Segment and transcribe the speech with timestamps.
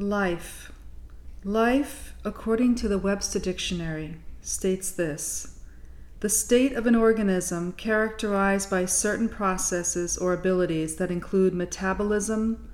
[0.00, 0.72] Life.
[1.44, 5.60] Life, according to the Webster Dictionary, states this
[6.20, 12.66] The state of an organism characterized by certain processes or abilities that include metabolism,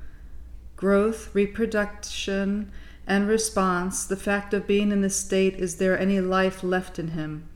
[0.76, 2.70] growth, reproduction,
[3.08, 4.04] and response.
[4.04, 7.48] The fact of being in this state is there any life left in him?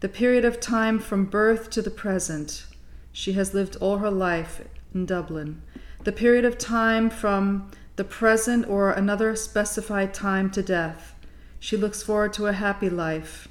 [0.00, 2.66] The period of time from birth to the present.
[3.12, 4.62] She has lived all her life
[4.92, 5.62] in Dublin.
[6.02, 11.14] The period of time from the present or another specified time to death.
[11.58, 13.48] She looks forward to a happy life.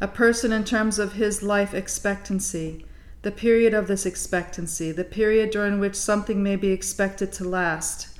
[0.00, 2.84] A person, in terms of his life expectancy,
[3.22, 8.16] the period of this expectancy, the period during which something may be expected to last.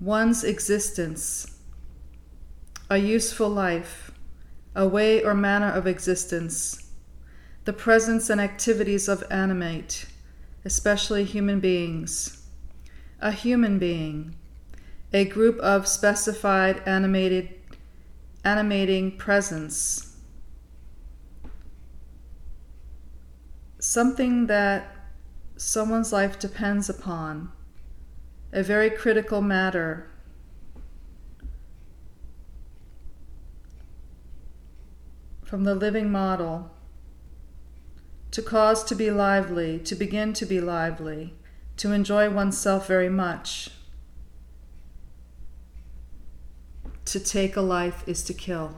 [0.00, 1.46] One's existence,
[2.90, 4.10] a useful life,
[4.74, 6.90] a way or manner of existence,
[7.64, 10.06] the presence and activities of animate
[10.68, 12.44] especially human beings.
[13.22, 14.34] A human being,
[15.14, 17.48] a group of specified animated
[18.44, 20.18] animating presence.
[23.78, 24.94] Something that
[25.56, 27.50] someone's life depends upon,
[28.52, 30.10] a very critical matter.
[35.44, 36.70] From the living model
[38.38, 41.34] to cause to be lively, to begin to be lively,
[41.76, 43.68] to enjoy oneself very much.
[47.06, 48.76] To take a life is to kill.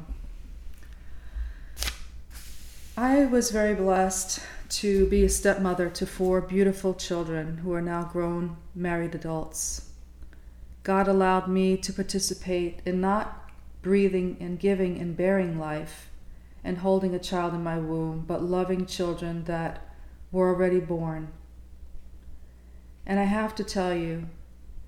[2.97, 4.41] I was very blessed
[4.81, 9.91] to be a stepmother to four beautiful children who are now grown, married adults.
[10.84, 13.50] God allowed me to participate in not
[13.83, 16.09] breathing and giving and bearing life
[16.62, 19.89] and holding a child in my womb, but loving children that
[20.30, 21.28] were already born.
[23.06, 24.28] And I have to tell you,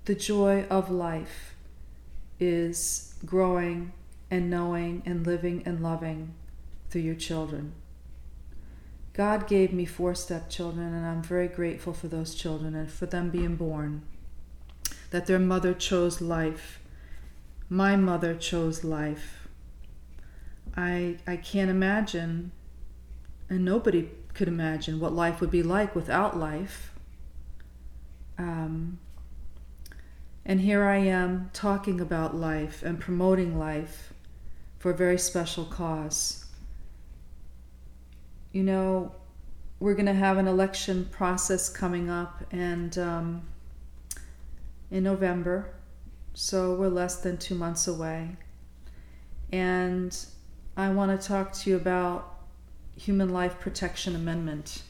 [0.05, 1.55] the joy of life
[2.39, 3.93] is growing
[4.29, 6.33] and knowing and living and loving
[6.89, 7.73] through your children.
[9.13, 13.29] God gave me four stepchildren, and I'm very grateful for those children and for them
[13.29, 14.01] being born.
[15.11, 16.79] That their mother chose life.
[17.69, 19.42] My mother chose life
[20.75, 22.51] I I can't imagine,
[23.49, 26.91] and nobody could imagine what life would be like without life.
[28.37, 28.99] Um,
[30.45, 34.13] and here I am talking about life and promoting life
[34.79, 36.45] for a very special cause.
[38.51, 39.15] You know,
[39.79, 43.43] we're going to have an election process coming up, and um,
[44.91, 45.73] in November,
[46.33, 48.35] so we're less than two months away.
[49.51, 50.17] And
[50.75, 52.35] I want to talk to you about
[52.97, 54.81] Human Life Protection Amendment.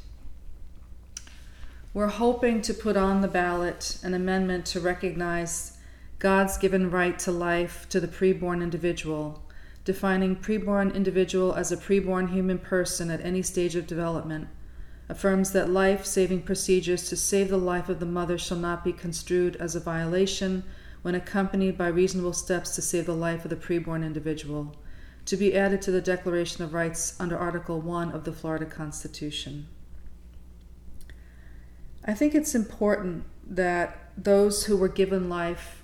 [1.94, 5.78] We're hoping to put on the ballot an amendment to recognize
[6.20, 9.44] God's given right to life to the preborn individual,
[9.84, 14.48] defining preborn individual as a preborn human person at any stage of development,
[15.10, 18.94] affirms that life saving procedures to save the life of the mother shall not be
[18.94, 20.64] construed as a violation
[21.02, 24.74] when accompanied by reasonable steps to save the life of the preborn individual
[25.26, 29.68] to be added to the Declaration of Rights under Article 1 of the Florida Constitution.
[32.06, 35.84] I think it's important that those who were given life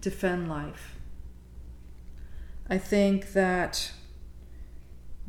[0.00, 0.96] defend life.
[2.68, 3.92] I think that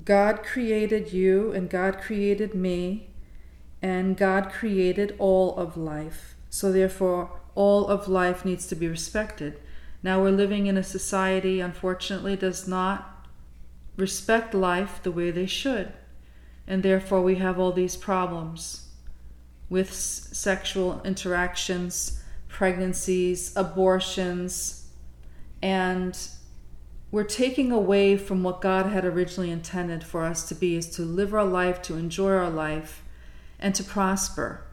[0.03, 3.09] God created you and God created me
[3.81, 6.35] and God created all of life.
[6.49, 9.59] So, therefore, all of life needs to be respected.
[10.03, 13.14] Now, we're living in a society, unfortunately, does not
[13.97, 15.93] respect life the way they should.
[16.67, 18.87] And therefore, we have all these problems
[19.69, 24.87] with s- sexual interactions, pregnancies, abortions,
[25.61, 26.17] and
[27.11, 31.03] we're taking away from what God had originally intended for us to be is to
[31.03, 33.03] live our life, to enjoy our life,
[33.59, 34.65] and to prosper.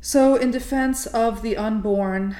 [0.00, 2.36] So, in defense of the unborn,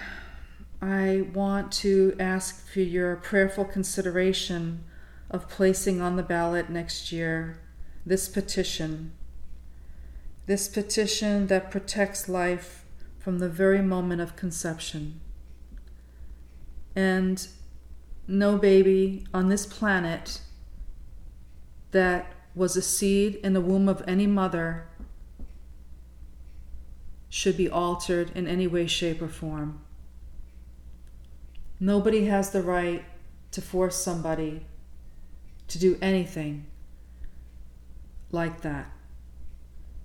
[0.82, 4.82] I want to ask for your prayerful consideration
[5.30, 7.60] of placing on the ballot next year
[8.04, 9.12] this petition.
[10.46, 12.84] This petition that protects life
[13.18, 15.20] from the very moment of conception.
[16.96, 17.46] And
[18.26, 20.40] no baby on this planet
[21.92, 24.86] that was a seed in the womb of any mother
[27.28, 29.80] should be altered in any way, shape, or form.
[31.78, 33.04] Nobody has the right
[33.52, 34.66] to force somebody
[35.70, 36.66] to do anything
[38.30, 38.92] like that.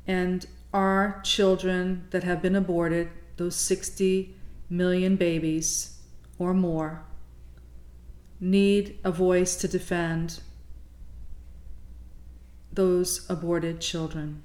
[0.07, 4.35] And our children that have been aborted, those 60
[4.69, 5.99] million babies
[6.37, 7.03] or more,
[8.39, 10.39] need a voice to defend
[12.71, 14.43] those aborted children.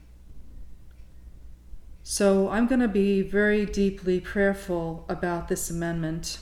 [2.02, 6.38] So I'm going to be very deeply prayerful about this amendment.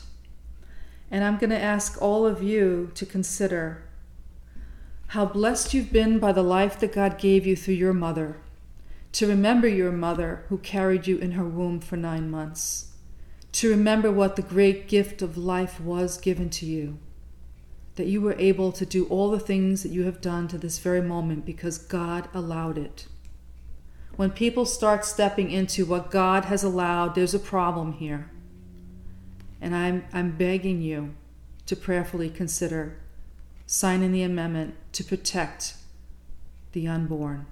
[1.10, 3.87] And I'm going to ask all of you to consider
[5.08, 8.36] how blessed you've been by the life that God gave you through your mother,
[9.12, 12.92] to remember your mother who carried you in her womb for nine months,
[13.52, 16.98] to remember what the great gift of life was given to you,
[17.94, 20.78] that you were able to do all the things that you have done to this
[20.78, 23.06] very moment because God allowed it.
[24.16, 28.30] When people start stepping into what God has allowed, there's a problem here.
[29.58, 31.14] And I'm, I'm begging you
[31.64, 32.98] to prayerfully consider
[33.70, 35.74] signing the amendment to protect
[36.72, 37.44] the unborn.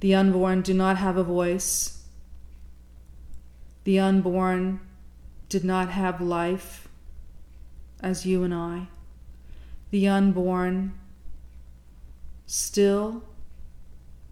[0.00, 2.02] The unborn do not have a voice.
[3.84, 4.80] The unborn
[5.50, 6.88] did not have life
[8.00, 8.86] as you and I.
[9.90, 10.94] The unborn
[12.46, 13.22] still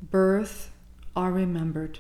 [0.01, 0.71] birth
[1.15, 1.99] are remembered.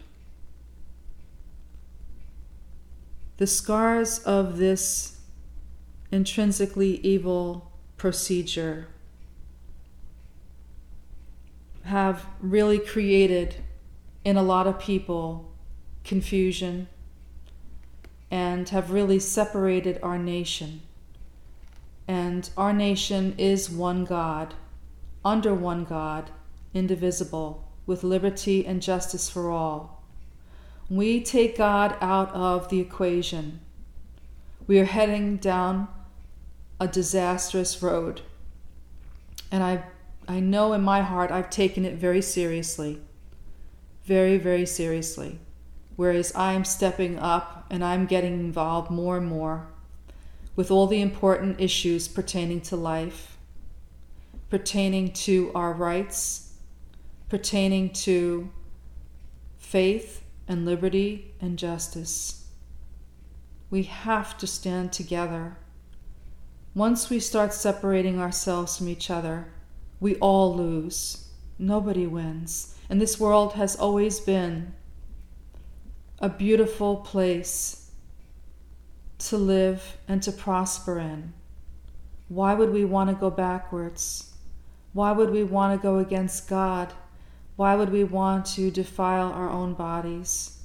[3.36, 5.18] The scars of this
[6.10, 7.71] intrinsically evil
[8.02, 8.88] procedure
[11.84, 13.54] have really created
[14.24, 15.52] in a lot of people
[16.02, 16.88] confusion
[18.28, 20.82] and have really separated our nation.
[22.08, 24.54] And our nation is one God,
[25.24, 26.28] under one God,
[26.74, 30.02] indivisible, with liberty and justice for all.
[30.90, 33.60] We take God out of the equation.
[34.66, 35.86] We are heading down
[36.82, 38.22] a disastrous road.
[39.52, 39.84] And I,
[40.26, 43.00] I know in my heart I've taken it very seriously.
[44.04, 45.38] Very, very seriously.
[45.94, 49.68] Whereas I'm stepping up and I'm getting involved more and more
[50.56, 53.38] with all the important issues pertaining to life,
[54.50, 56.54] pertaining to our rights,
[57.28, 58.50] pertaining to
[59.56, 62.48] faith and liberty and justice.
[63.70, 65.58] We have to stand together
[66.74, 69.46] once we start separating ourselves from each other,
[70.00, 71.28] we all lose.
[71.58, 72.74] Nobody wins.
[72.88, 74.72] And this world has always been
[76.18, 77.90] a beautiful place
[79.18, 81.34] to live and to prosper in.
[82.28, 84.32] Why would we want to go backwards?
[84.94, 86.92] Why would we want to go against God?
[87.56, 90.58] Why would we want to defile our own bodies?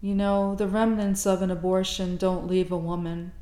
[0.00, 3.32] You know, the remnants of an abortion don't leave a woman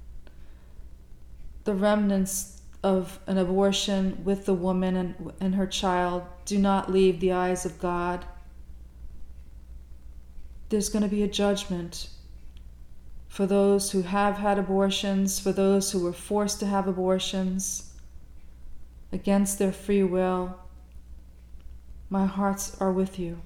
[1.64, 7.20] the remnants of an abortion with the woman and, and her child do not leave
[7.20, 8.24] the eyes of God.
[10.70, 12.08] There's going to be a judgment
[13.28, 17.92] for those who have had abortions, for those who were forced to have abortions
[19.12, 20.58] against their free will.
[22.08, 23.40] My hearts are with you.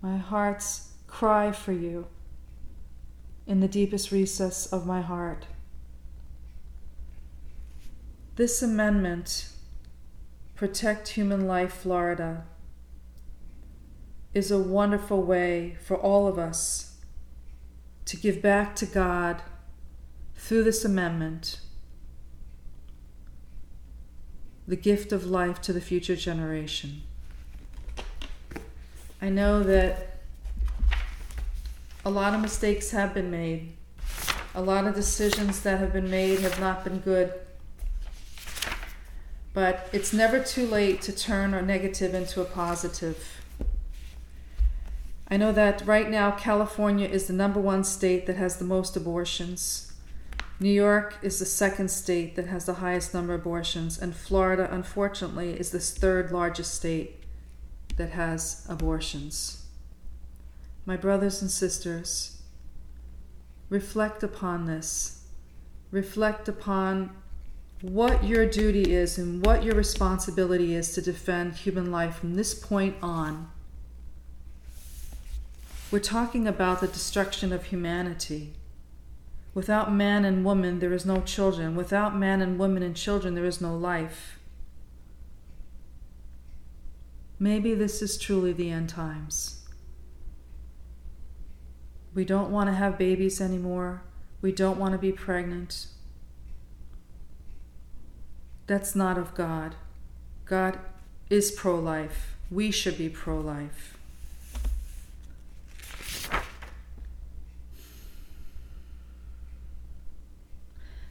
[0.00, 2.06] My hearts cry for you
[3.50, 5.46] in the deepest recess of my heart.
[8.36, 9.48] This amendment,
[10.54, 12.44] Protect Human Life Florida,
[14.32, 16.98] is a wonderful way for all of us
[18.04, 19.42] to give back to God
[20.36, 21.58] through this amendment
[24.68, 27.02] the gift of life to the future generation.
[29.20, 30.09] I know that
[32.04, 33.72] a lot of mistakes have been made.
[34.54, 37.32] A lot of decisions that have been made have not been good.
[39.52, 43.42] But it's never too late to turn a negative into a positive.
[45.28, 48.96] I know that right now California is the number one state that has the most
[48.96, 49.92] abortions.
[50.58, 54.68] New York is the second state that has the highest number of abortions, and Florida,
[54.70, 57.22] unfortunately, is the third largest state
[57.96, 59.59] that has abortions
[60.86, 62.42] my brothers and sisters,
[63.68, 65.24] reflect upon this.
[65.90, 67.10] Reflect upon
[67.82, 72.54] what your duty is and what your responsibility is to defend human life from this
[72.54, 73.50] point on.
[75.90, 78.52] We're talking about the destruction of humanity.
[79.54, 81.74] Without man and woman, there is no children.
[81.74, 84.38] Without man and woman and children, there is no life.
[87.38, 89.59] Maybe this is truly the end times.
[92.14, 94.02] We don't want to have babies anymore.
[94.42, 95.86] We don't want to be pregnant.
[98.66, 99.76] That's not of God.
[100.44, 100.78] God
[101.28, 102.34] is pro life.
[102.50, 103.96] We should be pro life.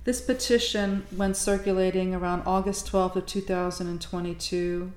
[0.03, 4.91] This petition went circulating around August 12th of 2022.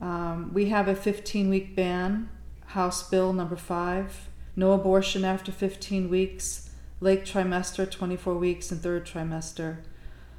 [0.00, 2.28] Um, we have a 15 week ban,
[2.66, 4.28] House Bill number 5.
[4.58, 9.84] No abortion after 15 weeks, late trimester 24 weeks, and third trimester.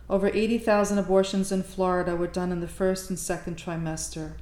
[0.09, 4.33] Over 80,000 abortions in Florida were done in the first and second trimester.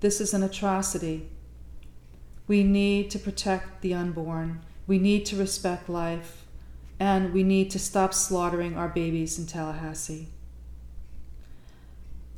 [0.00, 1.28] This is an atrocity.
[2.48, 4.62] We need to protect the unborn.
[4.88, 6.44] We need to respect life
[6.98, 10.30] and we need to stop slaughtering our babies in Tallahassee.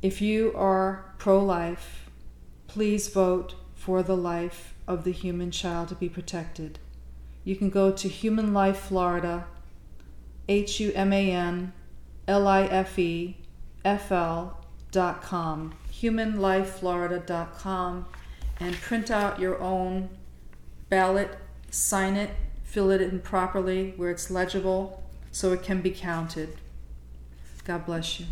[0.03, 2.11] If you are pro life,
[2.67, 6.77] please vote for the life of the human child to be protected.
[7.45, 9.45] You can go to Human Life Florida,
[10.49, 11.71] H U M A N
[12.27, 13.37] L I F E
[13.85, 18.05] F L dot com, humanlifeflorida.com,
[18.59, 20.09] and print out your own
[20.89, 21.37] ballot,
[21.71, 22.31] sign it,
[22.65, 26.57] fill it in properly where it's legible so it can be counted.
[27.63, 28.25] God bless you.